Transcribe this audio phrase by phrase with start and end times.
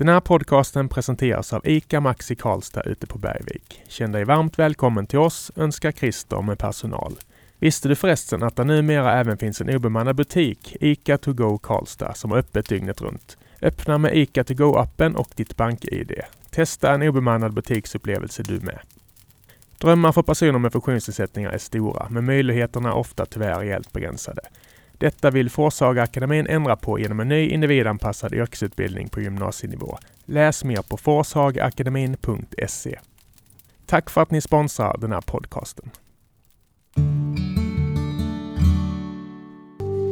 [0.00, 3.82] Den här podcasten presenteras av ICA Maxi Karlstad ute på Bergvik.
[3.88, 7.12] Känn dig varmt välkommen till oss, önskar Christer med personal.
[7.58, 12.14] Visste du förresten att det numera även finns en obemannad butik, ICA To Go Karlstad,
[12.14, 13.36] som har öppet dygnet runt?
[13.62, 16.12] Öppna med ICA To Go-appen och ditt BankID.
[16.50, 18.78] Testa en obemannad butiksupplevelse du med.
[19.78, 24.42] Drömmar för personer med funktionsnedsättningar är stora, men möjligheterna är ofta tyvärr rejält begränsade.
[25.00, 29.98] Detta vill Forshagaakademin ändra på genom en ny individanpassad yrkesutbildning på gymnasienivå.
[30.24, 32.98] Läs mer på forshagaakademin.se.
[33.86, 35.90] Tack för att ni sponsrar den här podcasten.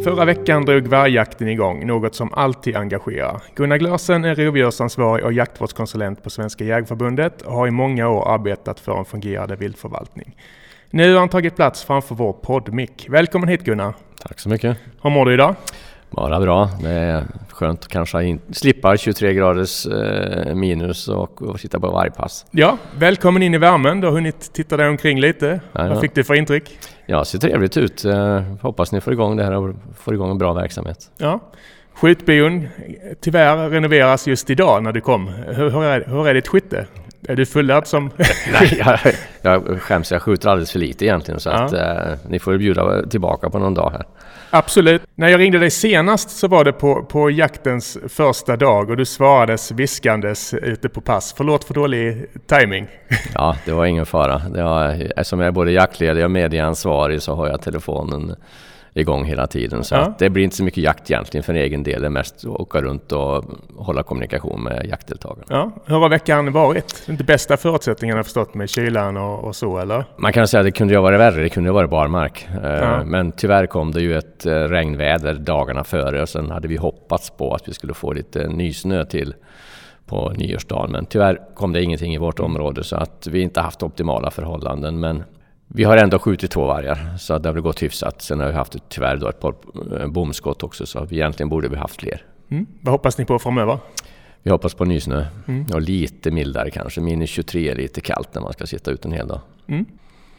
[0.04, 3.42] Förra veckan drog vargjakten igång, något som alltid engagerar.
[3.54, 8.80] Gunnar Glösen är rovdjursansvarig och jaktvårdskonsulent på Svenska Jägareförbundet och har i många år arbetat
[8.80, 10.36] för en fungerande viltförvaltning.
[10.90, 13.06] Nu har han tagit plats framför vår poddmick.
[13.08, 13.94] Välkommen hit Gunnar!
[14.22, 14.76] Tack så mycket!
[15.02, 15.54] Hur mår du idag?
[16.10, 16.70] Bara bra.
[16.82, 21.90] Det är skönt att kanske in, slippa 23 graders eh, minus och, och sitta på
[21.90, 22.46] vargpass.
[22.50, 24.00] Ja, välkommen in i värmen.
[24.00, 25.60] Du har hunnit titta dig omkring lite.
[25.72, 26.78] Ja, Vad fick du för intryck?
[27.06, 28.04] Ja, det ser trevligt ut.
[28.04, 31.10] Eh, hoppas ni får igång det här och får igång en bra verksamhet.
[31.16, 31.40] Ja.
[31.94, 32.68] Skjutbion
[33.20, 35.28] tyvärr renoveras just idag när du kom.
[35.28, 36.86] Hur, hur, är, hur är ditt skytte?
[37.28, 38.10] Är du fullärd som...
[38.52, 38.98] Nej, jag,
[39.42, 40.10] jag skäms.
[40.10, 41.54] Jag skjuter alldeles för lite egentligen så ja.
[41.54, 44.04] att eh, ni får bjuda tillbaka på någon dag här.
[44.50, 45.02] Absolut.
[45.14, 49.04] När jag ringde dig senast så var det på, på jaktens första dag och du
[49.04, 51.34] svarades viskandes ute på pass.
[51.36, 52.86] Förlåt för dålig timing.
[53.34, 54.38] Ja, det var ingen fara.
[54.38, 58.36] Det var, eftersom jag är både jaktledig och medieansvarig så har jag telefonen
[58.92, 59.84] igång hela tiden.
[59.84, 60.14] Så ja.
[60.18, 62.00] det blir inte så mycket jakt egentligen för egen del.
[62.00, 63.44] Det är mest att åka runt och
[63.76, 65.46] hålla kommunikation med jaktdeltagarna.
[65.48, 65.70] Ja.
[65.86, 67.04] Hur har veckan varit?
[67.08, 70.04] Inte bästa förutsättningarna förstått med kylan och, och, så eller?
[70.16, 71.42] Man kan säga att det kunde ju varit värre.
[71.42, 72.48] Det kunde ju varit barmark.
[72.64, 73.04] Eh, ja.
[73.04, 77.30] Men tyvärr kom det ju ett eh, regnväder dagarna före och sen hade vi hoppats
[77.30, 79.34] på att vi skulle få lite nysnö till
[80.06, 80.92] på nyårsdagen.
[80.92, 85.00] Men tyvärr kom det ingenting i vårt område så att vi inte haft optimala förhållanden.
[85.00, 85.24] Men
[85.68, 88.22] vi har ändå skjutit två vargar, så det har gått hyfsat.
[88.22, 89.54] Sen har vi haft tyvärr då ett par
[90.00, 92.22] eh, bomskott också, så egentligen borde vi haft fler.
[92.48, 92.66] Mm.
[92.80, 93.78] Vad hoppas ni på framöver?
[94.42, 95.66] Vi hoppas på nysnö mm.
[95.74, 97.00] och lite mildare kanske.
[97.00, 99.40] Minus 23 är lite kallt när man ska sitta ute en hel dag.
[99.66, 99.84] Mm.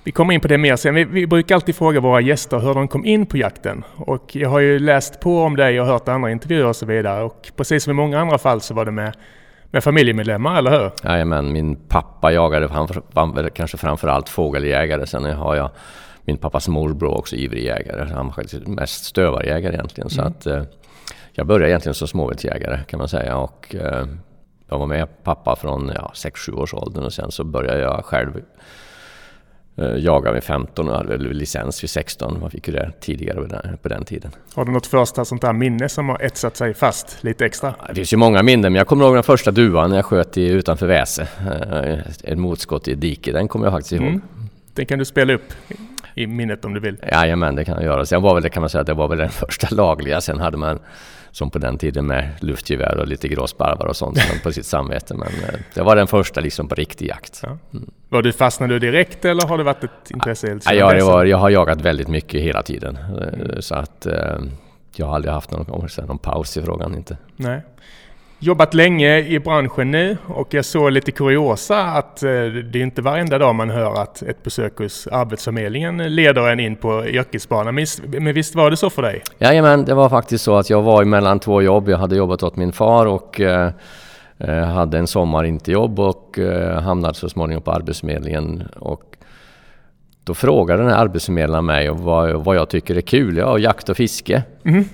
[0.04, 0.96] Vi kommer in på det mer sen.
[0.96, 3.84] Vi, vi, brukar alltid fråga våra gäster hur de kom in på jakten.
[3.96, 7.24] Och jag har ju läst på om dig och hört andra intervjuer och så vidare.
[7.24, 9.14] Och precis som i många andra fall så var det med
[9.72, 10.92] med familjemedlemmar, eller hur?
[11.04, 12.68] Jajamän, min pappa jagade,
[13.14, 15.06] han var kanske framförallt fågeljägare.
[15.06, 15.70] Sen har jag
[16.26, 18.14] min pappas morbror också ivrig jägare.
[18.14, 20.10] Han var faktiskt mest stövarjägare egentligen.
[20.10, 20.10] Mm.
[20.10, 20.64] Så att, eh,
[21.32, 23.38] jag började egentligen som småviltsjägare kan man säga.
[23.38, 24.06] Och, eh,
[24.70, 28.42] jag var med pappa från ja, 6-7 års åldern och sen så började jag själv
[29.80, 32.40] jagade vid 15 och hade licens vid 16.
[32.42, 34.32] Man fick ju det tidigare på den tiden.
[34.54, 37.76] Har du något första sånt där minne som har etsat sig fast lite extra?
[37.88, 40.38] Det finns ju många minnen, men jag kommer ihåg den första duvan när jag sköt
[40.38, 41.28] i, utanför Väse.
[41.42, 44.08] Eh, ett motskott i ett dike, den kommer jag faktiskt ihåg.
[44.08, 44.22] Mm.
[44.74, 45.54] Den kan du spela upp
[46.16, 46.98] i minnet om du vill?
[47.12, 48.06] Jajamän, det kan jag göra.
[48.06, 50.22] Sen var väl det kan man säga att det var väl den första lagliga.
[50.22, 50.80] Sen hade man
[51.32, 55.14] som på den tiden med luftgevär och lite gråsparvar och sånt på sitt samvete.
[55.14, 57.40] Men eh, det var den första liksom på riktig jakt.
[57.44, 57.58] Ja.
[57.74, 57.92] Mm.
[58.10, 60.60] Var du fastnade du direkt eller har det varit ett intresse?
[60.66, 62.98] Ja, ja det var, jag har jagat väldigt mycket hela tiden.
[62.98, 63.62] Mm.
[63.62, 64.38] Så att eh,
[64.96, 67.18] jag har aldrig haft någon, någon paus i frågan inte.
[67.36, 67.62] Nej
[68.40, 72.30] jobbat länge i branschen nu och jag såg lite kuriosa att eh,
[72.72, 76.76] det är inte varenda dag man hör att ett besök hos Arbetsförmedlingen leder en in
[76.76, 77.86] på yrkesbanan.
[78.08, 79.24] Men visst var det så för dig?
[79.40, 81.90] Jajamän, det var faktiskt så att jag var mellan två jobb.
[81.90, 83.72] Jag hade jobbat åt min far och eh,
[84.38, 86.40] eh, hade en sommar inte jobb och
[86.82, 88.64] hamnade så småningom på Arbetsförmedlingen.
[88.76, 89.04] Och
[90.24, 93.38] då frågade den här arbetsförmedlaren mig vad, vad jag tycker är kul.
[93.38, 94.44] Ja, jakt och fiske.
[94.66, 94.86] Mm.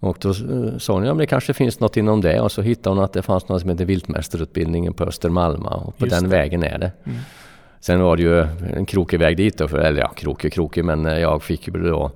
[0.00, 2.40] Och då eh, sa hon, ja men det kanske finns något inom det.
[2.40, 5.70] Och så hittade hon att det fanns något som heter viltmästarutbildningen på Östermalma.
[5.70, 6.36] Och på Just den det.
[6.36, 6.92] vägen är det.
[7.04, 7.18] Mm.
[7.80, 8.40] Sen var det ju
[8.76, 11.72] en krokig väg dit då, för, eller ja, krokig krokig, men eh, jag fick ju
[11.72, 12.10] då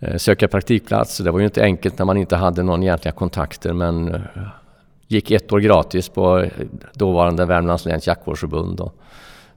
[0.00, 1.18] eh, söka praktikplats.
[1.18, 4.22] Det var ju inte enkelt när man inte hade någon egentliga kontakter men
[5.08, 6.46] gick ett år gratis på
[6.92, 8.80] dåvarande Värmlands läns jaktvårdsförbund.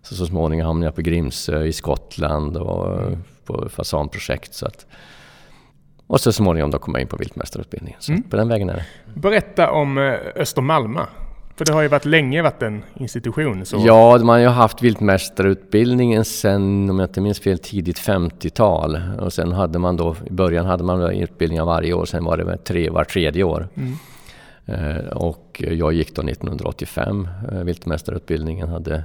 [0.02, 3.12] Så, så småningom hamnade jag på Grimsö i Skottland och
[3.46, 4.54] på fasanprojekt.
[4.54, 4.86] Så att,
[6.10, 8.02] och så småningom då kom jag in på viltmästarutbildningen.
[8.02, 8.24] Så mm.
[8.24, 8.86] på den vägen är det.
[9.14, 11.08] Berätta om eh, Östermalma.
[11.56, 13.66] För det har ju varit länge varit en institution.
[13.66, 13.84] Så.
[13.86, 19.02] Ja, man har ju haft viltmästarutbildningen sen, om jag inte minns fel, tidigt 50-tal.
[19.20, 22.58] Och sen hade man då, i början hade man utbildningar varje år, sen var det
[22.58, 23.68] tre, var tredje år.
[23.76, 23.96] Mm.
[24.66, 29.04] Eh, och jag gick då 1985, eh, viltmästarutbildningen hade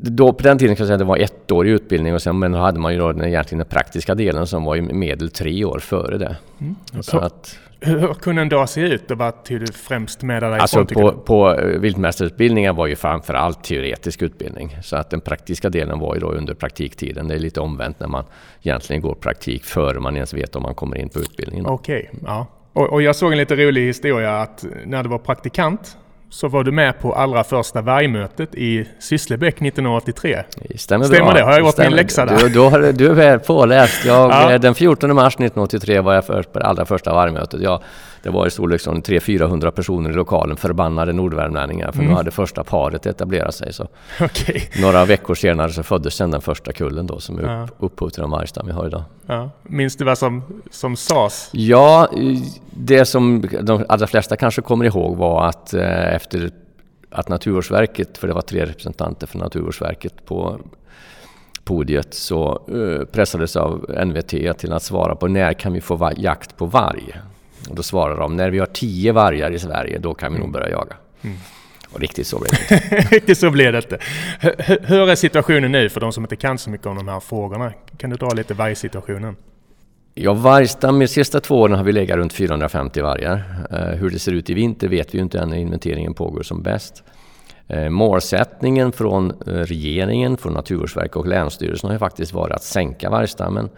[0.00, 2.22] då, på den tiden kan jag säga att det var ett år i utbildning och
[2.22, 4.82] sen men då hade man ju då den, egentligen den praktiska delen som var i
[4.82, 6.36] medel tre år före det.
[6.60, 6.76] Mm.
[7.00, 10.58] Så att, Hur kunde en dag se ut och vad tog du främst med dig
[10.58, 14.76] Alltså på, på eh, viltmästarutbildningen var ju framför allt teoretisk utbildning.
[14.82, 17.28] Så att den praktiska delen var ju då under praktiktiden.
[17.28, 18.24] Det är lite omvänt när man
[18.62, 21.66] egentligen går praktik före man ens vet om man kommer in på utbildningen.
[21.66, 22.46] Okej, okay, ja.
[22.72, 25.96] Och, och jag såg en lite rolig historia att när du var praktikant
[26.30, 30.42] så var du med på allra första vargmötet i Sysslebäck 1983.
[30.76, 31.32] Stämmer, Stämmer bra.
[31.34, 31.42] det?
[31.42, 31.90] Har jag Stämmer.
[31.90, 32.38] min läxa där?
[32.38, 34.04] Du, då har, du är väl påläst.
[34.04, 34.58] Jag, ja.
[34.58, 37.60] Den 14 mars 1983 var jag först på det allra första vargmötet.
[37.60, 37.82] Jag
[38.22, 42.10] det var i storleksordning 300-400 personer i lokalen, förbannade nordvärmlänningar, för mm.
[42.10, 43.72] nu hade första paret etablerat sig.
[43.72, 43.88] Så
[44.20, 44.60] okay.
[44.80, 47.68] Några veckor senare så föddes sedan den första kullen då, som är ja.
[47.78, 49.02] upphov till den vargstam vi har idag.
[49.26, 49.50] Ja.
[49.62, 51.50] Minns du vad som, som sades?
[51.52, 52.08] Ja,
[52.70, 56.50] det som de allra flesta kanske kommer ihåg var att eh, efter
[57.10, 60.60] att Naturvårdsverket, för det var tre representanter för Naturvårdsverket på
[61.64, 66.56] podiet så uh, pressades av NVT till att svara på när kan vi få jakt
[66.56, 67.14] på varg?
[67.68, 70.52] Och då svarar de, när vi har tio vargar i Sverige, då kan vi nog
[70.52, 70.96] börja jaga.
[71.22, 71.36] Mm.
[71.92, 72.96] Och riktigt så blev det inte.
[73.14, 73.98] riktigt så blev det inte.
[74.82, 77.72] Hur är situationen nu för de som inte kan så mycket om de här frågorna?
[77.96, 79.36] Kan du dra lite vargsituationen?
[80.14, 83.44] Ja, vargstam, de sista två åren har vi legat runt 450 vargar.
[83.70, 86.42] Eh, hur det ser ut i vinter vet vi ju inte än när inventeringen pågår
[86.42, 87.02] som bäst.
[87.68, 93.10] Eh, målsättningen från eh, regeringen, från Naturvårdsverket och Länsstyrelsen har ju faktiskt varit att sänka
[93.10, 93.68] vargstammen.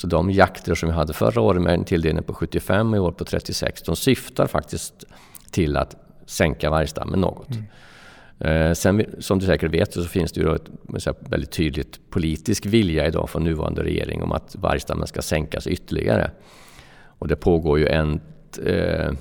[0.00, 3.00] Så de jakter som vi hade förra året med en tilldelning på 75 och i
[3.00, 5.04] år på 36, de syftar faktiskt
[5.50, 7.48] till att sänka vargstammen något.
[7.50, 8.68] Mm.
[8.68, 10.68] Eh, sen som du säkert vet så finns det ju ett
[11.18, 16.30] väldigt tydligt politisk vilja idag från nuvarande regering om att vargstammen ska sänkas ytterligare.
[17.04, 19.12] Och det pågår ju ett eh,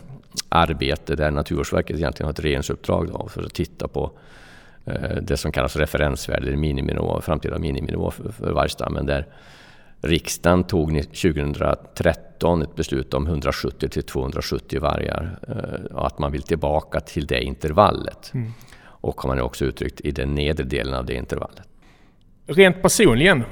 [0.49, 4.11] arbete där Naturvårdsverket egentligen har ett regeringsuppdrag då för att titta på
[4.85, 9.05] eh, det som kallas referensvärde, eller miniminivå, framtida miniminivå för, för vargstammen.
[9.05, 9.25] Där
[10.01, 16.41] riksdagen tog 2013 ett beslut om 170 till 270 vargar eh, och att man vill
[16.41, 18.31] tillbaka till det intervallet.
[18.33, 18.51] Mm.
[18.81, 21.63] Och har man också uttryckt i den nedre delen av det intervallet.
[22.47, 23.43] Rent personligen,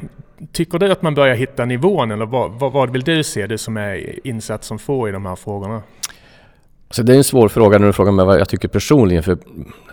[0.52, 3.58] tycker du att man börjar hitta nivån eller vad, vad, vad vill du se, du
[3.58, 5.82] som är insatt som få i de här frågorna?
[6.90, 9.24] Så det är en svår fråga när du frågar mig vad jag tycker personligen.
[9.24, 9.38] För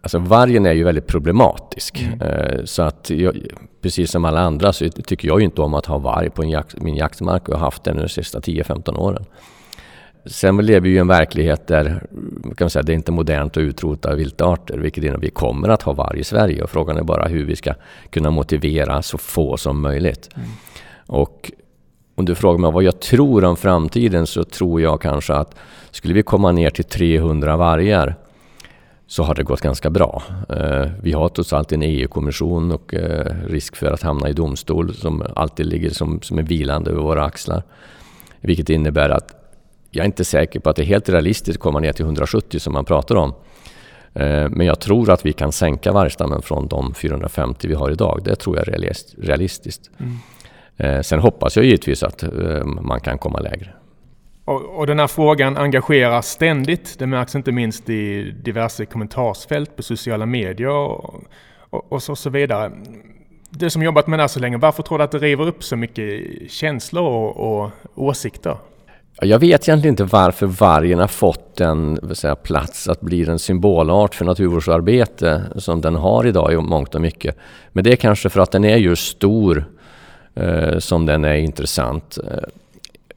[0.03, 2.03] alltså vargen är ju väldigt problematisk.
[2.03, 2.21] Mm.
[2.21, 3.39] Eh, så att jag,
[3.83, 6.81] precis som alla andra så tycker jag ju inte om att ha varg på jakt,
[6.81, 9.25] min jaktmark och har haft det de sista 10-15 åren.
[10.27, 11.85] Sen lever vi i en verklighet där
[12.43, 15.69] kan man säga, det är inte modernt att utrota viltarter, vilket innebär att vi kommer
[15.69, 16.63] att ha varg i Sverige.
[16.63, 17.75] Och frågan är bara hur vi ska
[18.11, 20.29] kunna motivera så få som möjligt.
[20.37, 20.49] Mm.
[21.07, 21.53] Och
[22.15, 25.55] om du frågar mig vad jag tror om framtiden så tror jag kanske att
[25.91, 28.17] skulle vi komma ner till 300 vargar
[29.07, 30.23] så har det gått ganska bra.
[30.49, 34.95] Eh, vi har trots allt en EU-kommission och eh, risk för att hamna i domstol
[34.95, 37.63] som alltid ligger som, som en vilande över våra axlar.
[38.41, 39.35] Vilket innebär att
[39.91, 42.61] jag är inte säker på att det är helt realistiskt att komma ner till 170
[42.61, 43.35] som man pratar om.
[44.15, 48.21] Eh, men jag tror att vi kan sänka vargstammen från de 450 vi har idag.
[48.25, 49.91] Det tror jag är realistiskt.
[49.99, 50.17] Mm.
[50.77, 53.69] Eh, sen hoppas jag givetvis att eh, man kan komma lägre.
[54.45, 56.99] Och, och, den här frågan engagerar ständigt.
[56.99, 61.15] Det märks inte minst i diverse kommentarsfält på sociala medier och,
[61.71, 62.73] och, och så, så, vidare.
[63.51, 65.65] Du som jobbat med det här så länge, varför tror du att det river upp
[65.65, 68.57] så mycket känslor och, och åsikter?
[69.23, 74.15] Jag vet egentligen inte varför vargen har fått en säga, plats att bli en symbolart
[74.15, 77.37] för naturvårdsarbete som den har idag i mångt och mycket.
[77.73, 79.65] Men det är kanske för att den är just stor
[80.79, 82.19] som den är intressant.
[82.31, 82.49] Eh,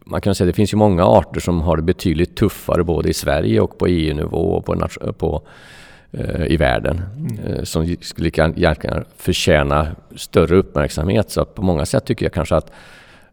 [0.10, 3.10] man kan säga att det finns ju många arter som har det betydligt tuffare både
[3.10, 5.42] i Sverige och på EU-nivå och på, på
[6.12, 7.02] eh, i världen.
[7.18, 7.54] Mm.
[7.54, 11.32] Eh, som skulle gärna förtjäna större uppmärksamhet.
[11.32, 12.72] Så på många sätt tycker jag kanske att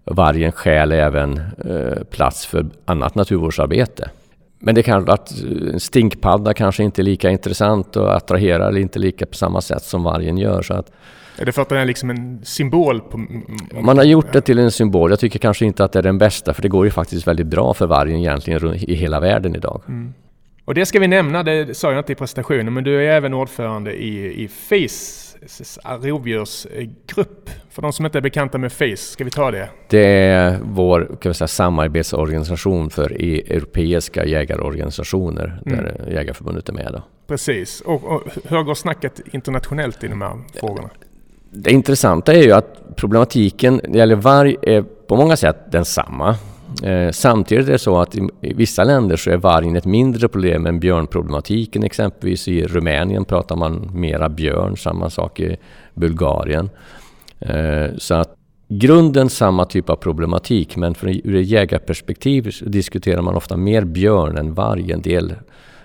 [0.05, 4.11] vargen skäl även eh, plats för annat naturvårdsarbete.
[4.59, 5.33] Men det kan att
[5.73, 10.03] en stinkpadda kanske inte är lika intressant och attraherar inte lika på samma sätt som
[10.03, 10.63] vargen gör.
[10.63, 10.91] Så att
[11.39, 13.01] är det för att den är liksom en symbol?
[13.01, 13.27] På...
[13.81, 15.11] Man har gjort det till en symbol.
[15.11, 17.47] Jag tycker kanske inte att det är den bästa för det går ju faktiskt väldigt
[17.47, 19.83] bra för vargen egentligen i hela världen idag.
[19.89, 20.15] Mm.
[20.65, 23.35] Och det ska vi nämna, det sa jag inte i presentationen, men du är även
[23.35, 25.37] ordförande i, i FIS
[25.85, 27.51] rovdjursgrupp.
[27.71, 29.69] För de som inte är bekanta med FIS, ska vi ta det?
[29.89, 35.79] Det är vår kan säga, samarbetsorganisation för e europeiska jägarorganisationer mm.
[35.79, 36.89] där Jägarförbundet är med.
[36.93, 37.03] Då.
[37.27, 37.81] Precis.
[37.81, 40.91] Och, och hur går snacket internationellt i de här frågorna?
[41.55, 46.37] Det intressanta är ju att problematiken när det gäller varg är på många sätt densamma.
[46.83, 50.29] Eh, samtidigt är det så att i, i, vissa länder så är vargen ett mindre
[50.29, 51.83] problem än björnproblematiken.
[51.83, 55.57] Exempelvis i Rumänien pratar man mera björn, samma sak i
[55.95, 56.71] Bulgarien.
[57.39, 58.37] Eh, så att
[58.69, 64.37] grunden samma typ av problematik men från, ur ett jägarperspektiv diskuterar man ofta mer björn
[64.37, 65.35] än varg i en del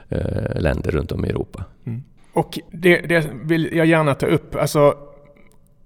[0.10, 1.64] eh, länder runt om i Europa.
[1.86, 2.04] Mm.
[2.34, 4.56] Och det, det, vill jag gärna ta upp.
[4.56, 4.94] Alltså,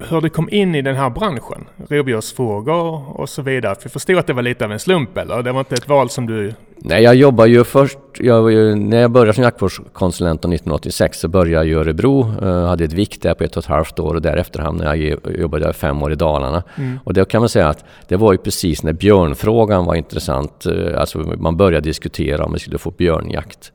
[0.09, 3.75] hur du kom in i den här branschen, rovdjursfrågor och så vidare.
[3.75, 5.43] För jag förstod att det var lite av en slump eller?
[5.43, 6.53] Det var inte ett val som du...
[6.85, 11.55] Nej, jag jobbar ju först, jag ju, när jag började som jaktvårdskonsulent 1986 så började
[11.55, 14.21] jag i Örebro, jag hade ett vikt där på ett och ett halvt år och
[14.21, 16.63] därefter hamnade jag, jobbade jag fem år i Dalarna.
[16.75, 16.99] Mm.
[17.03, 20.99] Och det kan man säga att det var ju precis när björnfrågan var intressant, eh,
[20.99, 23.71] alltså man började diskutera om vi skulle få björnjakt.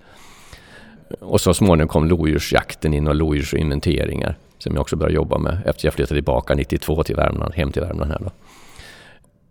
[1.21, 5.87] Och så småningom kom lodjursjakten in och lodjursinventeringar som jag också började jobba med efter
[5.87, 8.31] jag flyttade tillbaka 92 till Värmland, hem till Värmland här då.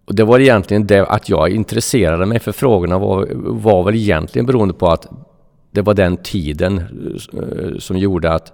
[0.05, 4.45] Och det var egentligen det att jag intresserade mig för frågorna var, var väl egentligen
[4.45, 5.07] beroende på att
[5.71, 6.77] det var den tiden
[7.33, 8.53] eh, som gjorde att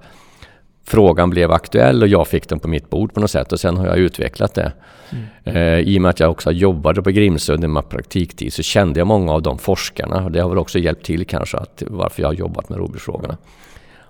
[0.85, 3.77] frågan blev aktuell och jag fick den på mitt bord på något sätt och sen
[3.77, 4.71] har jag utvecklat det.
[5.09, 5.57] Mm.
[5.57, 8.99] Eh, I och med att jag också jobbade på Grimsö under min praktiktid så kände
[8.99, 12.21] jag många av de forskarna och det har väl också hjälpt till kanske att varför
[12.21, 13.37] jag har jobbat med rovdjursfrågorna.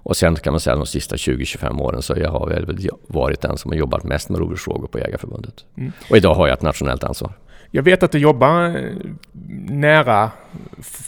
[0.03, 3.57] Och sen kan man säga de sista 20-25 åren så jag har väl varit den
[3.57, 5.65] som har jobbat mest med rovdjursfrågor på Jägarförbundet.
[5.77, 5.91] Mm.
[6.10, 7.33] Och idag har jag ett nationellt ansvar.
[7.72, 8.74] Jag vet att du jobbar eh,
[9.69, 10.31] nära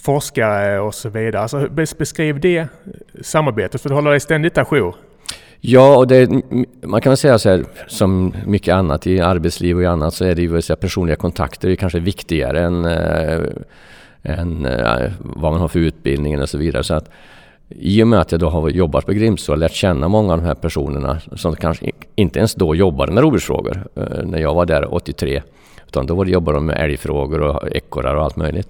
[0.04, 1.42] forskare och så vidare.
[1.42, 2.68] Alltså beskriv det
[3.22, 4.96] samarbetet, för du håller dig ständigt ajour.
[5.62, 6.30] Ja, och det,
[6.82, 10.25] man kan väl säga så här, som mycket annat i arbetsliv och i annat så
[10.25, 13.40] är det ju så här, personliga kontakter är kanske viktigare än, äh,
[14.24, 16.84] än äh, vad man har för utbildning och så vidare.
[16.84, 17.10] Så att,
[17.70, 20.40] i och med att jag då har jobbat på Grimsö och lärt känna många av
[20.40, 24.66] de här personerna som kanske inte ens då jobbade med rovdjursfrågor eh, när jag var
[24.66, 25.42] där 83.
[25.88, 28.68] Utan då jobbade de med älgfrågor och ekorrar och allt möjligt.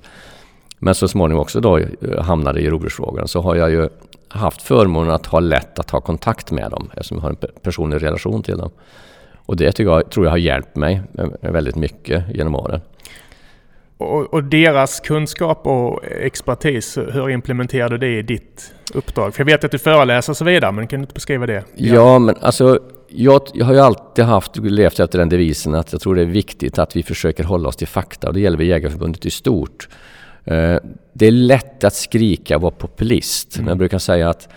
[0.80, 1.88] Men så småningom också då eh,
[2.22, 3.90] hamnade i rovdjursfrågorna så har jag ju
[4.28, 8.04] haft förmånen att ha lätt att ha kontakt med dem eftersom jag har en personlig
[8.04, 8.70] relation till dem.
[9.36, 12.82] Och det tycker jag, tror jag har hjälpt mig eh, väldigt mycket genom åren.
[13.98, 19.34] Och, och, deras kunskap och expertis, hur implementerar du det i ditt uppdrag?
[19.34, 21.64] För jag vet att du föreläser och så vidare, men kan du inte beskriva det?
[21.76, 26.02] Ja, men alltså jag, jag har ju alltid haft, levt efter den devisen att jag
[26.02, 28.68] tror det är viktigt att vi försöker hålla oss till fakta och det gäller väl
[28.68, 29.88] Jägarförbundet i stort.
[30.46, 30.78] Eh,
[31.14, 33.56] det är lätt att skrika och vara populist.
[33.56, 33.66] Mm.
[33.66, 34.50] Men jag brukar säga att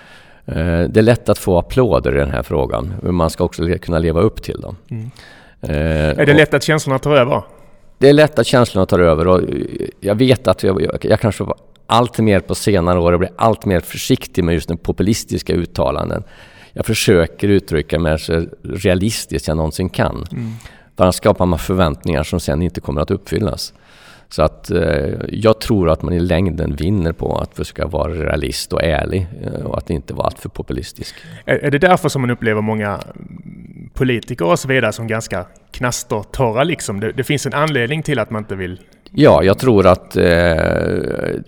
[0.47, 2.95] eh, det är lätt att få applåder i den här frågan.
[3.03, 4.77] Men man ska också kunna leva upp till dem.
[4.91, 5.11] Mm.
[5.61, 7.43] Eh, är det lätt att känslorna tar över?
[7.99, 9.41] Det är lätt att känslorna tar över och
[10.01, 11.47] jag vet att jag, jag, jag kanske
[11.87, 16.23] allt mer på senare år blir allt mer försiktig med just den populistiska uttalanden.
[16.73, 20.27] Jag försöker uttrycka mig så realistiskt jag någonsin kan.
[20.33, 20.53] Mm.
[20.97, 23.75] För annars skapar man förväntningar som sen inte kommer att uppfyllas.
[24.29, 28.73] Så att eh, jag tror att man i längden vinner på att försöka vara realist
[28.73, 31.15] och ärlig eh, och att inte vara alltför populistisk.
[31.45, 33.01] Är, är det därför som man upplever många
[33.95, 37.01] politiker och så vidare som ganska knastertorra liksom?
[37.01, 38.81] Det, det finns en anledning till att man inte vill...
[39.11, 40.17] Ja, jag tror att...
[40.17, 40.25] Eh,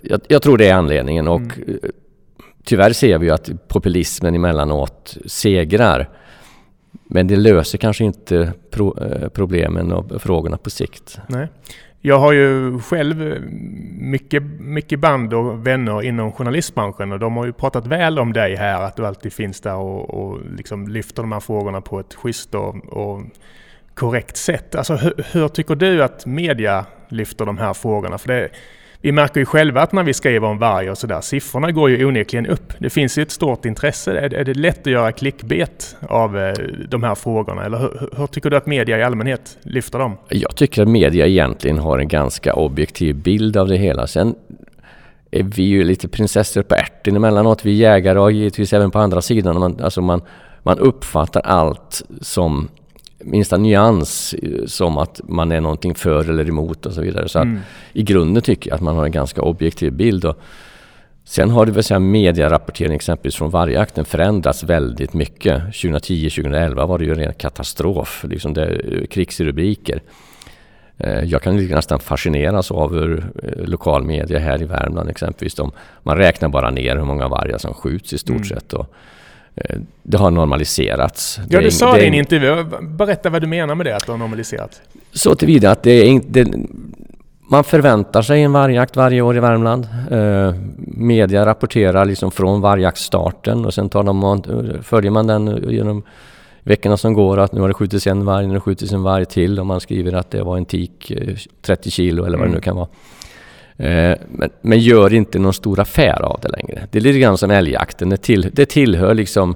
[0.02, 1.78] jag, jag, tror det är anledningen och mm.
[1.82, 1.90] Eh,
[2.64, 6.08] tyvärr ser vi ju att populismen emellanåt segrar.
[7.04, 11.18] Men det löser kanske inte pro, eh, problemen och frågorna på sikt.
[11.26, 11.48] Nej.
[12.02, 13.44] Jag har ju själv
[14.00, 18.56] mycket, mycket band och vänner inom journalistbranschen och de har ju pratat väl om dig
[18.56, 22.14] här, att du alltid finns där och, och liksom lyfter de här frågorna på ett
[22.14, 23.22] schysst och, och
[23.94, 24.74] korrekt sätt.
[24.74, 28.18] Alltså hur, hur, tycker du att media lyfter de här frågorna?
[28.18, 28.48] För det,
[29.00, 32.06] vi märker ju själva att när vi skriver om varg och sådär, siffrorna går ju
[32.06, 32.72] onekligen upp.
[32.78, 34.12] Det finns ju ett stort intresse.
[34.12, 36.52] Är, är det lätt att göra klickbet av eh,
[36.88, 37.64] de här frågorna?
[37.64, 40.16] Eller hur, hur, tycker du att media i allmänhet lyfter dem?
[40.28, 44.06] Jag tycker att media egentligen har en ganska objektiv bild av det hela.
[44.06, 44.34] Sen
[45.30, 49.22] är vi ju lite prinsessor på ärten emellanåt, vi jägare och givetvis även på andra
[49.22, 49.58] sidan.
[49.58, 50.22] Man, alltså man,
[50.62, 52.68] man uppfattar allt som
[53.20, 57.28] minsta nyans eh, som att man är någonting för eller emot och så vidare.
[57.28, 57.58] Så mm.
[57.92, 60.24] i grunden tycker jag att man har en ganska objektiv bild.
[60.24, 60.38] Och
[61.24, 65.62] sen har det väl säga medierapportering exempelvis från vargjakten förändrats väldigt mycket.
[65.62, 70.02] 2010-2011 var det ju en ren katastrof, liksom det, eh, krigsrubriker.
[70.98, 73.24] Eh, jag kan nästan fascineras av hur
[73.56, 75.72] lokal media här i Värmland exempelvis, de,
[76.02, 78.48] man räknar bara ner hur många vargar som skjuts i stort mm.
[78.48, 78.72] sett.
[78.72, 78.94] Och
[80.02, 81.40] det har normaliserats.
[81.48, 82.64] Ja, du sa det i en intervju.
[82.80, 84.80] Berätta vad du menar med det, att det har normaliserats.
[85.12, 86.46] Så tillvida att det är inte...
[87.50, 89.88] Man förväntar sig en vargjakt varje år i Värmland.
[90.10, 90.54] Eh,
[90.86, 96.02] media rapporterar liksom från vargjaktstarten och sen tar de, följer man den genom
[96.62, 99.02] veckorna som går att nu har det skjutits en varg, nu har det skjutits en
[99.02, 101.12] varg till och man skriver att det var en tik
[101.62, 102.50] 30 eh, kilo eller vad mm.
[102.50, 102.88] det nu kan vara.
[103.80, 106.86] Eh, men, men, gör inte någon stor affär av det längre.
[106.90, 108.08] Det är lite grann som älgjakten.
[108.08, 109.54] Det, till, det tillhör liksom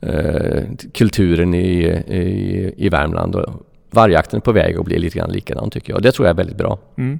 [0.00, 0.62] eh,
[0.94, 3.34] kulturen i, i, i Värmland.
[3.34, 6.02] Och vargjakten är på väg att bli lite grann likadan tycker jag.
[6.02, 6.78] Det tror jag är väldigt bra.
[6.98, 7.18] Mm.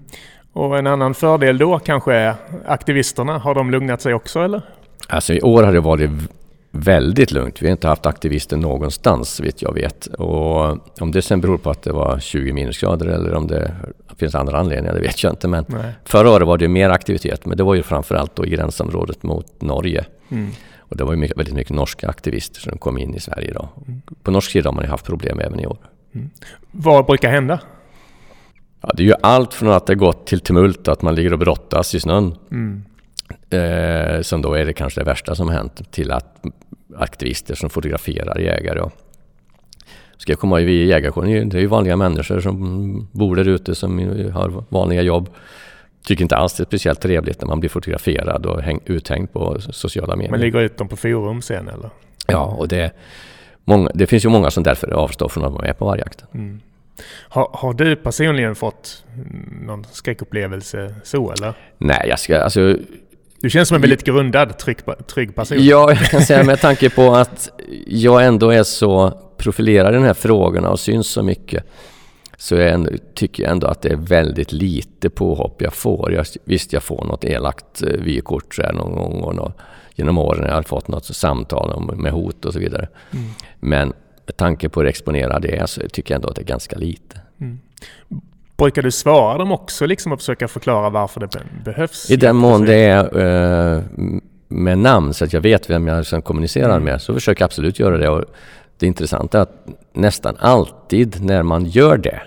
[0.52, 2.34] Och en annan fördel då kanske är
[2.66, 3.38] aktivisterna.
[3.38, 4.62] Har de lugnat sig också eller?
[5.08, 6.10] Alltså i år har det varit
[6.76, 7.62] väldigt lugnt.
[7.62, 10.06] Vi har inte haft aktivister någonstans vitt jag vet.
[10.06, 13.74] Och om det sen beror på att det var 20 minusgrader eller om det
[14.16, 15.48] finns andra anledningar, det vet jag inte.
[15.48, 15.92] Men Nej.
[16.04, 19.62] förra året var det mer aktivitet, men det var ju framförallt då i gränsområdet mot
[19.62, 20.04] Norge.
[20.30, 20.50] Mm.
[20.78, 23.68] Och det var ju mycket, väldigt mycket norska aktivister som kom in i Sverige då.
[23.86, 24.02] Mm.
[24.22, 25.78] På norsk sida har man ju haft problem även i år.
[26.14, 26.30] Mm.
[26.70, 27.60] Vad brukar hända?
[28.80, 31.38] Ja, det är ju allt från att det gått till tumult, att man ligger och
[31.38, 32.34] brottas i snön.
[32.50, 32.84] Mm.
[33.50, 36.44] Eh, som då är det kanske det värsta som hänt, till att
[36.96, 38.80] aktivister som fotograferar jägare.
[38.80, 38.92] Och
[40.16, 43.74] ska jag komma vi i jägarkåren, det är ju vanliga människor som bor där ute
[43.74, 43.98] som
[44.34, 45.28] har vanliga jobb.
[46.06, 49.60] Tycker inte alls det är speciellt trevligt när man blir fotograferad och häng, uthängd på
[49.60, 50.30] sociala medier.
[50.30, 51.90] Men lägger ut dem på forum sen eller?
[52.26, 52.92] Ja, och det,
[53.64, 56.28] många, det finns ju många som därför avstår från att vara med på vargjakten.
[56.34, 56.60] Mm.
[57.28, 59.04] Har, har, du personligen fått
[59.66, 61.54] någon skräckupplevelse så eller?
[61.78, 62.76] Nej, jag ska, alltså
[63.40, 65.58] du känns som en väldigt grundad, trygg, trygg person.
[65.60, 67.48] Ja, jag kan säga med tanke på att
[67.86, 71.64] jag ändå är så profilerad i de här frågorna och syns så mycket
[72.36, 76.12] så jag ändå, tycker jag ändå att det är väldigt lite påhopp jag får.
[76.12, 79.56] Jag, visst, jag får något elakt eh, vykort så här någon gång och något,
[79.94, 82.88] genom åren har jag fått något samtal om, med hot och så vidare.
[83.10, 83.30] Mm.
[83.60, 83.92] Men
[84.26, 86.76] med tanke på hur exponerad det är så tycker jag ändå att det är ganska
[86.76, 87.20] lite.
[87.40, 87.58] Mm.
[88.56, 91.28] Brukar du svara dem också liksom och försöka förklara varför det
[91.64, 92.10] behövs?
[92.10, 93.82] I den mån det är uh,
[94.48, 96.84] med namn så att jag vet vem jag liksom kommunicerar mm.
[96.84, 98.08] med så försöker jag absolut göra det.
[98.08, 98.24] Och
[98.78, 102.22] det intressanta är att nästan alltid när man gör det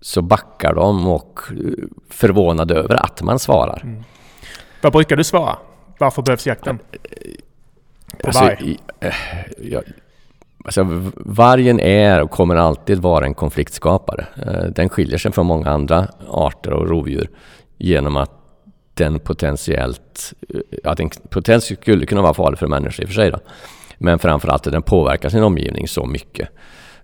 [0.00, 1.56] så backar de och eh,
[2.10, 3.80] förvånade över att man svarar.
[3.84, 4.04] Mm.
[4.82, 5.56] Vad brukar du svara?
[5.98, 6.78] Varför behövs jakten?
[8.18, 8.78] På alltså, varg?
[9.58, 9.82] Jag,
[10.64, 14.26] Alltså, vargen är och kommer alltid vara en konfliktskapare.
[14.46, 17.30] Eh, den skiljer sig från många andra arter och rovdjur
[17.78, 18.30] genom att
[18.94, 23.14] den potentiellt, eh, ja, den potentiellt skulle kunna vara farlig för människor i och för
[23.14, 23.30] sig.
[23.30, 23.38] Då.
[23.98, 26.48] Men framförallt att den påverkar sin omgivning så mycket.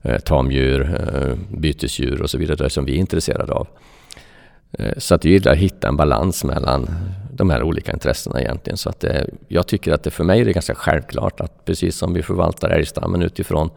[0.03, 0.99] Eh, tamdjur,
[1.49, 3.69] bytesdjur och så vidare som vi är intresserade av.
[4.99, 6.89] Så att det gäller att hitta en balans mellan
[7.37, 8.77] de här olika intressena egentligen.
[8.77, 12.15] Så att det, jag tycker att det för mig är ganska självklart att precis som
[12.15, 13.71] vi förvaltar älgstammen utifrån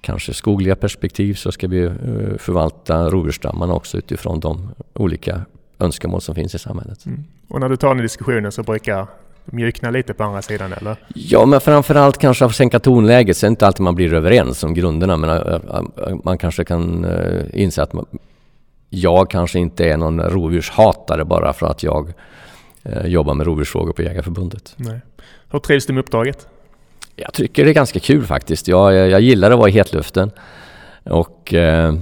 [0.00, 1.92] kanske skogliga perspektiv så ska vi eh,
[2.38, 5.40] förvalta rovdjursstammarna också utifrån de olika
[5.78, 7.06] önskemål som finns i samhället.
[7.06, 7.24] Mm.
[7.48, 9.06] Och när du tar den diskussionen så brukar
[9.44, 10.96] mjukna lite på andra sidan eller?
[11.14, 13.36] Ja, men framförallt kanske att sänka tonläget.
[13.36, 16.64] Sen är det inte alltid man blir överens om grunderna men eh, eh, man kanske
[16.64, 17.06] kan
[17.52, 17.92] inse att
[18.90, 22.12] jag kanske inte är någon rovdjurshatare bara för att jag
[22.84, 24.74] eh, jobbar med rovdjursfrågor på Jägarförbundet.
[24.76, 25.00] Nej.
[25.50, 26.46] Hur trivs du med uppdraget?
[27.16, 28.68] Jag tycker det är ganska kul faktiskt.
[28.68, 30.30] Jag, jag, jag gillar att vara i hetluften
[31.04, 31.94] och eh,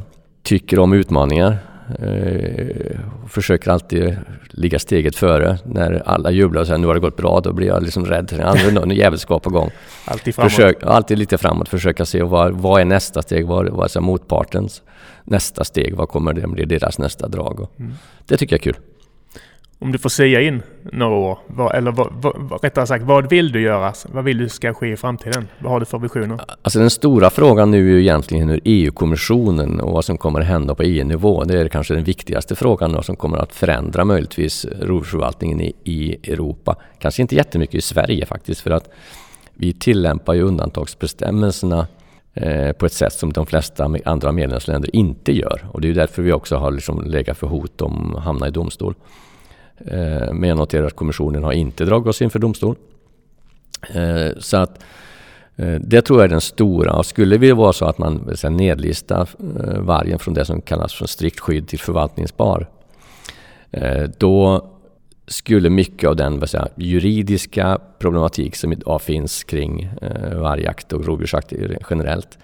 [0.43, 1.59] tycker om utmaningar.
[1.99, 4.17] Eh, försöker alltid
[4.51, 5.59] ligga steget före.
[5.65, 8.41] När alla jublar och säger nu har det gått bra, då blir jag liksom rädd.
[8.45, 9.71] Aldrig någon jävelskap på gång.
[10.05, 10.53] Alltid framåt?
[10.53, 11.69] Försök, alltid lite framåt.
[11.69, 13.47] Försöka se vad, vad är nästa steg?
[13.47, 14.83] Vad, vad är motpartens
[15.25, 15.95] nästa steg?
[15.95, 17.67] Vad kommer det bli deras nästa drag?
[17.79, 17.93] Mm.
[18.27, 18.77] Det tycker jag är kul
[19.83, 23.53] om du får säga in några år, vad, eller vad, vad, rättare sagt, vad vill
[23.53, 23.93] du göra?
[24.13, 25.49] Vad vill du ska ske i framtiden?
[25.59, 26.41] Vad har du för visioner?
[26.63, 30.47] Alltså den stora frågan nu är ju egentligen hur EU-kommissionen och vad som kommer att
[30.47, 31.45] hända på EU-nivå.
[31.45, 36.31] Det är kanske den viktigaste frågan då, som kommer att förändra möjligtvis rovdjursförvaltningen i, i
[36.33, 36.77] Europa.
[36.99, 38.89] Kanske inte jättemycket i Sverige faktiskt, för att
[39.55, 41.87] vi tillämpar ju undantagsbestämmelserna
[42.35, 45.67] eh, på ett sätt som de flesta andra medlemsländer inte gör.
[45.73, 48.51] Och det är därför vi också har liksom legat för hot om att hamna i
[48.51, 48.95] domstol.
[49.87, 52.77] Eh, men jag noterar att kommissionen har inte dragit oss inför domstol.
[53.95, 54.85] Eh, så att
[55.57, 56.93] eh, det tror jag är den stora.
[56.93, 59.29] Och skulle det vara så att man nedlistar
[59.81, 62.67] vargen från det som kallas för strikt skydd till förvaltningsbar,
[64.19, 64.69] då
[65.27, 69.91] skulle mycket av den säga, juridiska problematik som idag finns kring
[70.35, 71.53] vargjakt och rovdjursjakt
[71.91, 72.39] generellt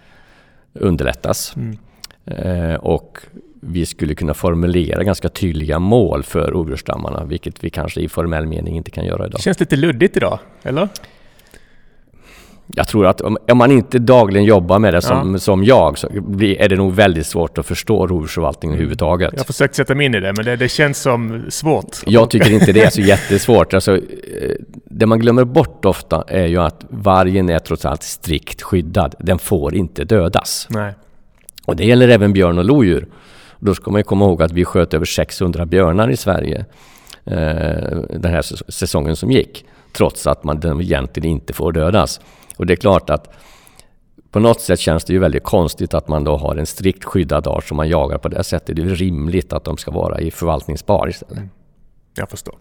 [0.72, 1.56] underlättas.
[1.56, 2.80] Mm.
[2.80, 3.18] Och
[3.60, 8.76] vi skulle kunna formulera ganska tydliga mål för rovdjursstammarna, vilket vi kanske i formell mening
[8.76, 9.38] inte kan göra idag.
[9.38, 10.88] Det känns lite luddigt idag, eller?
[12.74, 15.38] Jag tror att om, om man inte dagligen jobbar med det som, ja.
[15.38, 16.06] som jag så
[16.40, 18.78] är det nog väldigt svårt att förstå rovdjursförvaltningen mm.
[18.78, 19.30] överhuvudtaget.
[19.32, 21.96] Jag har försökt sätta mig in i det, men det, det, känns som svårt.
[22.06, 23.74] Jag tycker inte det är så jättesvårt.
[23.74, 24.02] Alltså, eh,
[24.84, 29.14] det man glömmer bort ofta är ju att vargen är trots allt strikt skyddad.
[29.18, 30.66] Den får inte dödas.
[30.70, 30.92] Nej.
[31.64, 33.06] Och det gäller även björn och lodjur.
[33.58, 36.64] Då ska man komma ihåg att vi sköt över 600 björnar i Sverige
[37.24, 39.64] eh, den här säsongen som gick.
[39.92, 42.20] Trots att man den egentligen inte får dödas.
[42.56, 43.34] Och det är klart att
[44.30, 47.46] på något sätt känns det ju väldigt konstigt att man då har en strikt skyddad
[47.46, 48.76] art som man jagar på det sättet.
[48.76, 51.44] Det är rimligt att de ska vara i förvaltningsbar istället.
[52.14, 52.54] Jag förstår.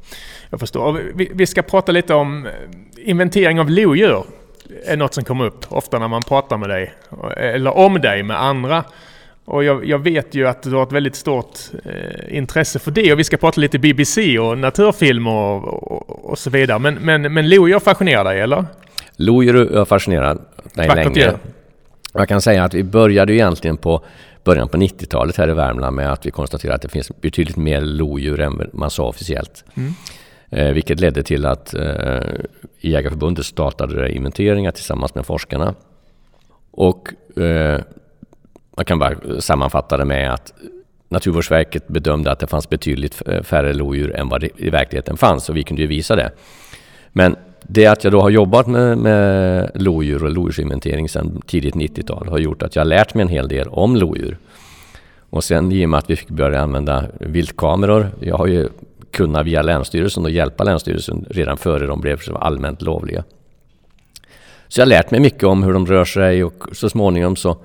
[0.50, 1.02] Jag förstår.
[1.16, 2.52] Vi, vi, ska prata lite om eh,
[2.98, 4.24] inventering av lodjur.
[4.64, 7.94] Det är något som kommer upp ofta när man pratar med dig, eh, eller om
[7.94, 8.84] dig med andra.
[9.48, 13.14] Och jag, jag, vet ju att du har ett väldigt stort eh, intresse för det
[13.14, 16.80] och vi ska prata lite BBC och naturfilm och, och, och så vidare.
[16.80, 18.66] Men, men, men lodjur fascinerar dig eller?
[19.16, 20.38] Lodjur har fascinerat
[20.74, 21.34] mig länge.
[22.14, 24.06] Jag kan säga att vi började egentligen på
[24.44, 27.82] början på 90-talet här i Värmland med att vi konstaterade att det finns betydligt mer
[27.82, 29.64] lodjur än man sa officiellt.
[29.76, 29.94] Mm.
[30.50, 32.20] Eh, vilket ledde till att eh,
[32.80, 35.76] Jägarförbundet startade inventeringar tillsammans med forskarna.
[36.72, 37.82] Och eh,
[38.78, 40.54] man kan bara eh, sammanfatta det med att
[41.10, 45.50] Naturvårdsverket bedömde att det fanns betydligt eh, färre lodjur än vad det i verkligheten fanns
[45.50, 46.32] och vi kunde ju visa det.
[47.10, 52.28] Men det att jag då har jobbat med, med lodjur och lodjursinventering sedan tidigt 90-tal
[52.28, 54.38] har gjort att jag har lärt mig en hel del om lodjur.
[55.30, 58.70] Och sen i och med att vi fick börja använda viltkameror, jag har ju
[59.12, 63.24] kunnat via Länsstyrelsen och hjälpa Länsstyrelsen redan före de blev allmänt lovliga.
[64.68, 67.58] Så jag har lärt mig mycket om hur de rör sig och så småningom så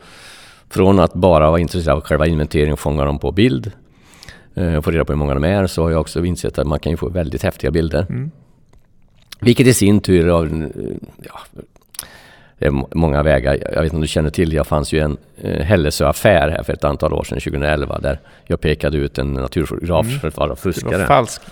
[0.73, 3.73] från att bara vara intresserad av själva inventeringen och fånga dem på bild
[4.55, 6.67] eh, och få reda på hur många de är så har jag också insett att
[6.67, 8.07] man kan ju få väldigt häftiga bilder.
[8.09, 8.31] Mm.
[9.41, 10.71] Vilket i sin tur av,
[11.23, 11.61] ja,
[12.59, 13.59] det är många vägar.
[13.63, 16.73] Jag vet inte om du känner till, det fanns ju en eh, Hällesö-affär här för
[16.73, 20.21] ett antal år sedan, 2011, där jag pekade ut en naturfotograf mm.
[20.21, 20.93] för att vara fuskare.
[20.93, 21.43] Det var falsk.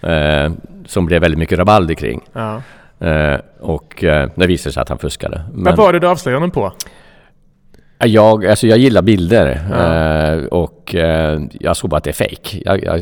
[0.00, 0.52] Eh,
[0.86, 2.20] som blev väldigt mycket rabalder kring.
[2.32, 2.62] Ja.
[2.98, 5.42] Eh, och eh, det visade sig att han fuskade.
[5.52, 6.72] Men, Vad var det du avslöjade honom på?
[7.98, 12.62] Jag, alltså jag gillar bilder eh, och eh, jag såg bara att det är fake.
[12.64, 13.00] Jag, jag,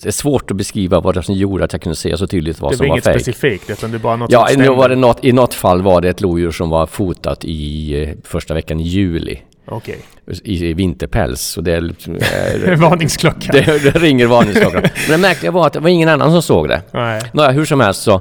[0.00, 2.60] det är svårt att beskriva vad det som gjorde att jag kunde se så tydligt
[2.60, 3.00] vad som var fake.
[3.00, 5.82] Det var inget specifikt utan det bara något Ja, var det något, i något fall
[5.82, 9.38] var det ett lodjur som var fotat i eh, första veckan i juli.
[9.66, 9.96] Okay.
[10.44, 11.40] I, I vinterpäls.
[11.40, 12.76] Så det är...
[12.80, 13.52] varningsklocka.
[13.52, 14.82] Det, det ringer varningsklockan.
[15.08, 16.82] Men det märkliga var att det var ingen annan som såg det.
[16.90, 17.22] Nej.
[17.32, 18.14] Nåja, hur som helst så...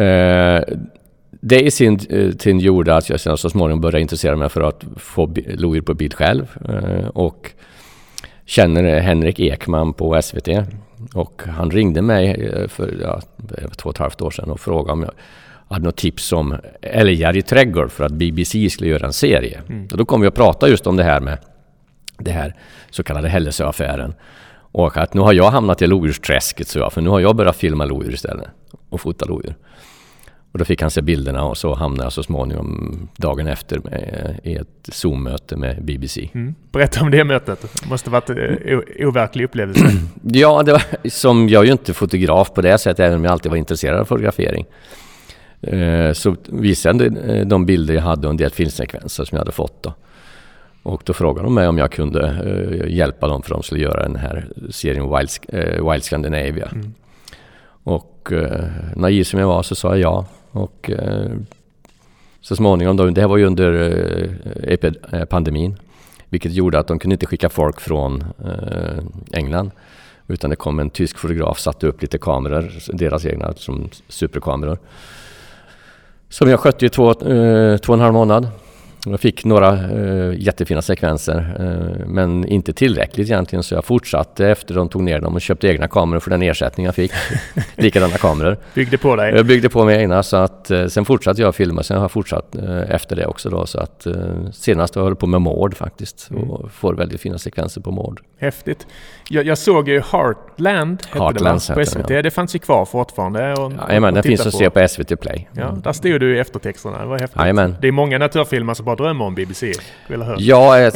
[0.00, 0.62] Eh,
[1.44, 4.60] det i sin eh, tid gjorde att jag sen så småningom började intressera mig för
[4.60, 6.56] att få lodjur på bild själv.
[6.68, 7.50] Eh, och
[8.44, 10.48] känner Henrik Ekman på SVT.
[11.14, 13.20] Och han ringde mig eh, för ja,
[13.76, 15.12] två och ett halvt år sedan och frågade om jag
[15.74, 19.60] hade något tips om älgar i trädgård för att BBC skulle göra en serie.
[19.68, 19.88] Mm.
[19.92, 21.38] Och då kom vi att prata just om det här med
[22.18, 22.56] det här
[22.90, 24.14] så kallade Hällesöaffären.
[24.54, 27.56] Och att nu har jag hamnat i lodjursträsket, så jag, för nu har jag börjat
[27.56, 28.48] filma lodjur istället
[28.88, 29.54] och fota lodjur.
[30.52, 34.40] Och då fick han se bilderna och så hamnade jag så småningom dagen efter med,
[34.42, 36.28] i ett Zoom-möte med BBC.
[36.34, 36.54] Mm.
[36.72, 37.62] Berätta om det mötet.
[37.82, 39.84] Det måste varit en eh, overklig upplevelse.
[40.22, 43.32] ja, det var, som jag är ju inte fotograf på det sättet, även om jag
[43.32, 44.66] alltid var intresserad av fotografering.
[45.62, 49.52] Eh, så visade jag de bilder jag hade och en del filmsekvenser som jag hade
[49.52, 49.82] fått.
[49.82, 49.94] Då.
[50.82, 53.80] Och då frågade de mig om jag kunde eh, hjälpa dem för att de skulle
[53.80, 55.30] göra den här serien Wild,
[55.90, 56.68] Wild Scandinavia.
[56.72, 56.94] Mm.
[57.84, 58.32] Och
[58.96, 60.26] naiv som jag var så sa jag ja.
[60.52, 61.30] Och eh,
[62.40, 63.72] så småningom då, det här var ju under
[64.62, 64.78] eh,
[65.12, 65.76] eh, pandemin,
[66.28, 68.24] vilket gjorde att de kunde inte skicka folk från
[69.32, 69.70] England.
[70.26, 74.78] Utan det kom en tysk fotograf, satte upp lite kameror, deras egna som superkameror.
[76.28, 77.28] Som jag skötte i två, två
[77.88, 78.48] och en halv månad.
[79.06, 84.74] Jag fick några eh, jättefina sekvenser eh, men inte tillräckligt egentligen så jag fortsatte efter
[84.74, 87.12] de tog ner dem och köpte egna kameror för den ersättning jag fick.
[87.76, 88.56] Likadana kameror.
[88.74, 89.34] Byggde på dig?
[89.34, 91.82] Jag byggde på mig egna så att eh, sen fortsatte jag filma.
[91.82, 94.14] Sen har jag fortsatt eh, efter det också då så att eh,
[94.52, 96.50] senast jag höll på med mord faktiskt mm.
[96.50, 98.20] och får väldigt fina sekvenser på mord.
[98.42, 98.86] Häftigt.
[99.28, 102.10] Jag, jag såg ju Heartland, Heartlands det, på SVT.
[102.10, 102.22] Ja.
[102.22, 103.52] Det fanns ju kvar fortfarande.
[103.52, 105.48] Och, Jajamän, den finns att se på SVT Play.
[105.52, 106.98] Ja, där stod du i eftertexterna.
[106.98, 107.40] Det var häftigt.
[107.40, 107.76] Jajamän.
[107.80, 109.72] Det är många naturfilmer som bara drömmer om BBC.
[110.08, 110.36] Vill höra.
[110.38, 110.90] Ja,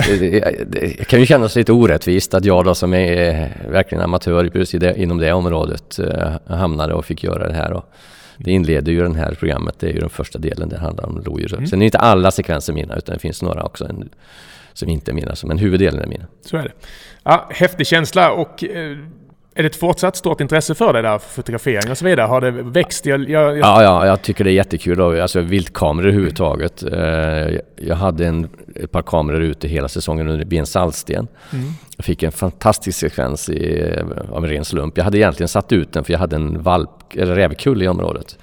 [0.67, 4.97] det kan ju kännas lite orättvist att jag då som är verkligen amatör just det,
[4.97, 7.73] inom det området äh, hamnade och fick göra det här.
[7.73, 7.85] Och
[8.37, 9.75] det inleder ju det här programmet.
[9.79, 10.69] Det är ju den första delen.
[10.69, 11.55] Det handlar om lodjur.
[11.55, 11.67] Mm.
[11.67, 13.85] Sen är inte alla sekvenser mina utan det finns några också.
[13.85, 14.09] En,
[14.77, 16.25] som inte är mina, men huvuddelen är mina.
[16.45, 16.73] Så är det.
[17.23, 18.97] Ja, häftig känsla och eh,
[19.55, 22.27] är det ett fortsatt stort intresse för dig där, fotografering och så vidare?
[22.27, 23.07] Har det växt?
[23.07, 25.01] Jag, jag, Ja, ja, jag tycker det är jättekul.
[25.01, 26.83] Alltså viltkameror överhuvudtaget.
[26.83, 31.29] Eh, jag hade en, ett par kameror ute hela säsongen under Ben Saltsten.
[31.53, 31.67] Mm.
[31.97, 33.93] Jag fick en fantastisk sekvens i,
[34.31, 34.97] av en ren slump.
[34.97, 38.39] Jag hade egentligen satt ut den för jag hade en valp, eller rävkull i området.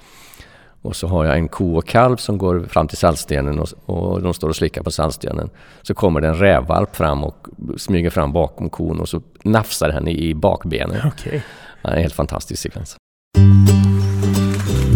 [0.84, 4.22] Och så har jag en ko och kalv som går fram till saltstenen och, och
[4.22, 5.50] de står och slickar på saltstenen.
[5.82, 10.10] Så kommer det en rävvalp fram och smyger fram bakom kon och så nafsar henne
[10.10, 11.06] i bakbenen.
[11.06, 11.40] Okay.
[11.82, 12.96] Ja, en helt fantastisk sekvens.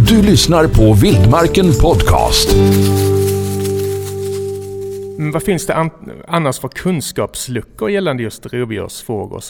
[0.08, 2.56] Du lyssnar på Vildmarken Podcast.
[5.18, 5.90] Men vad finns det an
[6.28, 9.42] annars för kunskapsluckor gällande just rovdjursfrågor?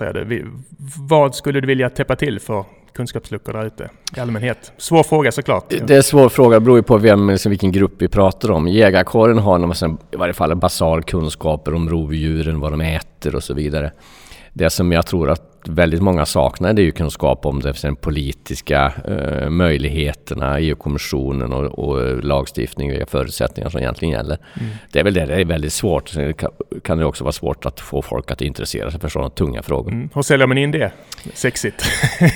[1.08, 4.72] Vad skulle du vilja täppa till för kunskapsluckor där ute i allmänhet?
[4.76, 5.64] Svår fråga såklart.
[5.68, 8.50] Det är en svår fråga, det beror ju på vem, liksom, vilken grupp vi pratar
[8.50, 8.68] om.
[8.68, 13.92] Jägarkåren har i varje fall basal kunskaper om rovdjuren, vad de äter och så vidare.
[14.58, 18.92] Det som jag tror att väldigt många saknar det är ju kunskap om de politiska
[19.08, 24.38] eh, möjligheterna, EU-kommissionen och, och lagstiftning och vilka förutsättningar som egentligen gäller.
[24.60, 24.70] Mm.
[24.92, 26.08] Det är väl det, det är väldigt svårt.
[26.08, 26.34] Sen
[26.82, 29.92] kan, det också vara svårt att få folk att intressera sig för sådana tunga frågor.
[29.92, 30.08] Mm.
[30.14, 30.92] Hur säljer man in det?
[31.34, 31.84] Sexigt?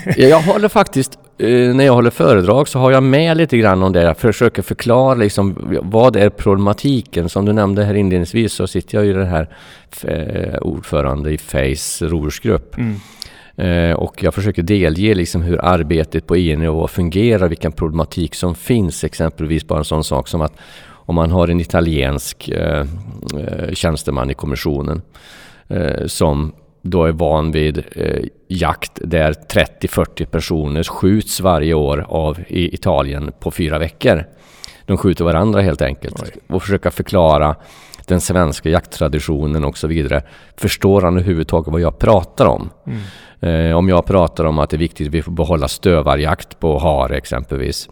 [0.04, 3.92] ja, jag håller faktiskt när jag håller föredrag så har jag med lite grann om
[3.92, 4.02] det.
[4.02, 7.28] Jag försöker förklara liksom vad är problematiken.
[7.28, 9.48] Som du nämnde här inledningsvis så sitter jag ju den här
[10.02, 12.76] eh, ordförande i FACE rovdjursgrupp.
[12.78, 13.00] Mm.
[13.56, 19.04] Eh, och jag försöker delge liksom hur arbetet på EU-nivå fungerar, vilken problematik som finns.
[19.04, 20.52] Exempelvis bara en sån sak som att
[20.84, 22.84] om man har en italiensk eh,
[23.72, 25.02] tjänsteman i kommissionen
[25.68, 32.40] eh, som då är van vid eh, jakt där 30-40 personer skjuts varje år av
[32.48, 34.24] i Italien på fyra veckor.
[34.86, 36.22] De skjuter varandra helt enkelt.
[36.22, 36.30] Oj.
[36.48, 37.56] Och försöka förklara
[38.06, 40.22] den svenska jakttraditionen och så vidare.
[40.56, 42.70] Förstår han överhuvudtaget vad jag pratar om?
[42.86, 43.70] Mm.
[43.70, 46.78] Eh, om jag pratar om att det är viktigt att vi får behålla stövarjakt på
[46.78, 47.88] hare exempelvis.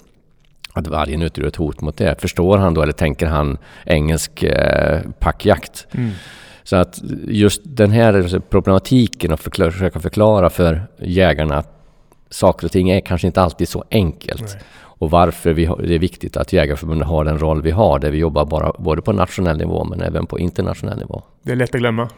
[0.72, 2.20] Att vargen utgör ett hot mot det.
[2.20, 5.86] Förstår han då eller tänker han engelsk eh, packjakt?
[5.92, 6.10] Mm.
[6.62, 11.80] Så att just den här problematiken att förklara, försöka förklara för jägarna att
[12.30, 14.42] saker och ting är kanske inte alltid så enkelt.
[14.42, 14.62] Nej.
[15.00, 18.18] Och varför vi det är viktigt att Jägarförbundet har den roll vi har, där vi
[18.18, 21.22] jobbar bara, både på nationell nivå men även på internationell nivå.
[21.42, 22.08] Det är lätt att glömma?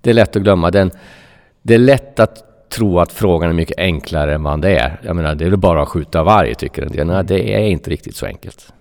[0.00, 0.70] Det är lätt att glömma.
[0.70, 0.90] Den,
[1.62, 5.00] det är lätt att tro att frågan är mycket enklare än vad det är.
[5.02, 7.06] Jag menar, det är bara att skjuta varg, tycker en del.
[7.06, 8.72] Nej, det är inte riktigt så enkelt.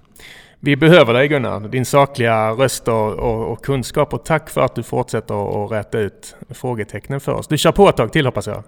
[0.63, 4.75] Vi behöver dig Gunnar, din sakliga röst och, och, och kunskap och tack för att
[4.75, 7.47] du fortsätter att räta ut frågetecknen för oss.
[7.47, 8.63] Du kör på ett tag till hoppas jag?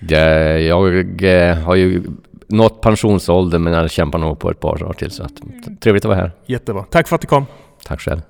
[0.00, 2.02] Det, jag eh, har ju
[2.46, 5.32] nått pensionsåldern men jag kämpar nog på ett par år till så att,
[5.80, 6.30] trevligt att vara här.
[6.46, 6.84] Jättebra.
[6.90, 7.46] Tack för att du kom.
[7.84, 8.20] Tack själv.